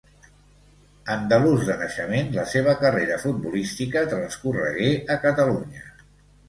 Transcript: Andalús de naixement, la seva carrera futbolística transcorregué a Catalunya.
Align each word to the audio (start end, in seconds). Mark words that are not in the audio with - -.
Andalús 1.15 1.67
de 1.67 1.75
naixement, 1.81 2.33
la 2.39 2.47
seva 2.55 2.75
carrera 2.81 3.21
futbolística 3.27 4.05
transcorregué 4.17 4.93
a 5.17 5.25
Catalunya. 5.29 5.89